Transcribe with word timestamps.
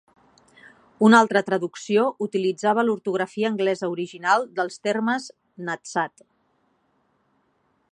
Una 1.07 1.19
altra 1.23 1.43
traducció 1.49 2.05
utilitzava 2.27 2.85
l'ortografia 2.87 3.51
anglesa 3.51 3.91
original 3.97 4.47
dels 4.61 4.81
termes 4.89 5.31
Nadsat. 5.69 6.27